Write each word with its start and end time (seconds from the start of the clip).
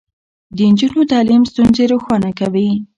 د 0.55 0.57
نجونو 0.71 1.01
تعليم 1.11 1.41
ستونزې 1.51 1.83
روښانه 1.93 2.29
کوي. 2.39 2.69